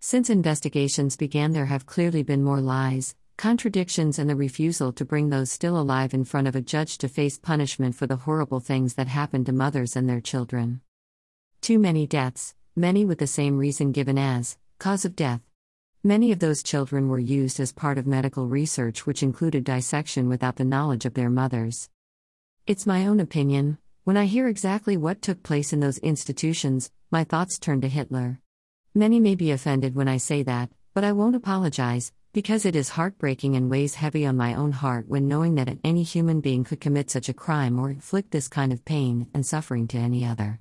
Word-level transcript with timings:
Since 0.00 0.28
investigations 0.28 1.16
began, 1.16 1.52
there 1.52 1.66
have 1.66 1.86
clearly 1.86 2.22
been 2.22 2.44
more 2.44 2.60
lies, 2.60 3.14
contradictions, 3.36 4.18
and 4.18 4.28
the 4.28 4.36
refusal 4.36 4.92
to 4.92 5.04
bring 5.04 5.30
those 5.30 5.50
still 5.50 5.78
alive 5.78 6.14
in 6.14 6.24
front 6.24 6.46
of 6.46 6.56
a 6.56 6.60
judge 6.60 6.98
to 6.98 7.08
face 7.08 7.38
punishment 7.38 7.94
for 7.94 8.06
the 8.06 8.16
horrible 8.16 8.60
things 8.60 8.94
that 8.94 9.08
happened 9.08 9.46
to 9.46 9.52
mothers 9.52 9.96
and 9.96 10.08
their 10.08 10.20
children. 10.20 10.80
Too 11.60 11.78
many 11.78 12.06
deaths, 12.06 12.54
many 12.76 13.04
with 13.04 13.18
the 13.18 13.26
same 13.26 13.58
reason 13.58 13.92
given 13.92 14.18
as 14.18 14.58
cause 14.78 15.04
of 15.04 15.16
death. 15.16 15.40
Many 16.02 16.32
of 16.32 16.38
those 16.38 16.62
children 16.62 17.08
were 17.08 17.18
used 17.18 17.58
as 17.58 17.72
part 17.72 17.96
of 17.96 18.06
medical 18.06 18.46
research, 18.46 19.06
which 19.06 19.22
included 19.22 19.64
dissection 19.64 20.28
without 20.28 20.56
the 20.56 20.64
knowledge 20.64 21.06
of 21.06 21.14
their 21.14 21.30
mothers. 21.30 21.88
It's 22.66 22.86
my 22.86 23.06
own 23.06 23.20
opinion. 23.20 23.78
When 24.04 24.18
I 24.18 24.26
hear 24.26 24.46
exactly 24.46 24.98
what 24.98 25.22
took 25.22 25.42
place 25.42 25.72
in 25.72 25.80
those 25.80 25.96
institutions, 25.98 26.90
my 27.10 27.24
thoughts 27.24 27.58
turn 27.58 27.80
to 27.80 27.88
Hitler. 27.88 28.40
Many 28.94 29.18
may 29.18 29.34
be 29.34 29.50
offended 29.50 29.94
when 29.94 30.08
I 30.08 30.18
say 30.18 30.42
that, 30.42 30.68
but 30.92 31.04
I 31.04 31.12
won't 31.12 31.36
apologize, 31.36 32.12
because 32.34 32.66
it 32.66 32.74
is 32.74 32.88
heartbreaking 32.88 33.54
and 33.54 33.70
weighs 33.70 33.94
heavy 33.94 34.26
on 34.26 34.36
my 34.36 34.54
own 34.54 34.72
heart 34.72 35.06
when 35.06 35.28
knowing 35.28 35.54
that 35.54 35.78
any 35.84 36.02
human 36.02 36.40
being 36.40 36.64
could 36.64 36.80
commit 36.80 37.08
such 37.08 37.28
a 37.28 37.32
crime 37.32 37.78
or 37.78 37.90
inflict 37.90 38.32
this 38.32 38.48
kind 38.48 38.72
of 38.72 38.84
pain 38.84 39.28
and 39.32 39.46
suffering 39.46 39.86
to 39.86 39.96
any 39.96 40.26
other. 40.26 40.58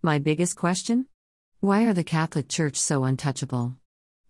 My 0.00 0.18
biggest 0.18 0.56
question? 0.56 1.04
Why 1.60 1.84
are 1.84 1.92
the 1.92 2.02
Catholic 2.02 2.48
Church 2.48 2.76
so 2.76 3.04
untouchable? 3.04 3.76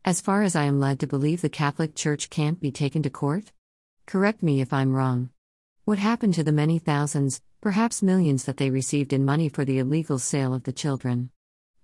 As 0.05 0.21
far 0.21 0.43
as 0.43 0.57
I 0.57 0.65
am 0.65 0.81
led 0.81 0.99
to 1.01 1.07
believe, 1.07 1.41
the 1.41 1.49
Catholic 1.49 1.95
Church 1.95 2.31
can't 2.31 2.61
be 2.61 2.73
taken 2.73 3.01
to 3.05 3.11
court? 3.11 3.53
Correct 4.05 4.43
me 4.43 4.61
if 4.61 4.73
I'm 4.73 4.93
wrong. 4.93 5.31
What 5.85 5.99
happened 5.99 6.35
to 6.35 6.43
the 6.43 6.51
many 6.51 6.81
thousands, 6.81 7.41
perhaps 7.61 8.03
millions, 8.03 8.43
that 8.43 8.57
they 8.57 8.71
received 8.71 9.13
in 9.13 9.25
money 9.25 9.49
for 9.49 9.65
the 9.65 9.79
illegal 9.79 10.19
sale 10.19 10.53
of 10.53 10.65
the 10.65 10.73
children? 10.73 11.31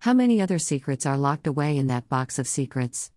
How 0.01 0.13
many 0.13 0.41
other 0.41 0.59
secrets 0.59 1.07
are 1.07 1.17
locked 1.17 1.47
away 1.47 1.77
in 1.77 1.87
that 1.87 2.09
box 2.09 2.41
of 2.41 2.49
secrets? 2.49 3.13